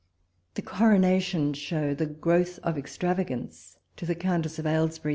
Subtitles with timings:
[0.55, 3.77] THE COROXATIOX SHOW THE GROWTH OF EXTRAVAGAyCE.
[3.97, 5.09] To THE C0CNTE88 OF AlLESarRY.